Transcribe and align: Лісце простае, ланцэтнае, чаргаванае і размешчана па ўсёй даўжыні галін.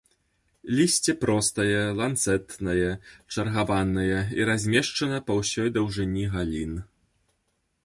Лісце 0.77 1.13
простае, 1.23 1.75
ланцэтнае, 1.99 2.89
чаргаванае 3.35 4.17
і 4.39 4.49
размешчана 4.53 5.17
па 5.31 5.39
ўсёй 5.43 5.69
даўжыні 5.79 6.23
галін. 6.37 6.73